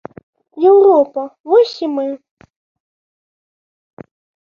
[0.69, 2.05] Еўропа, вось і мы.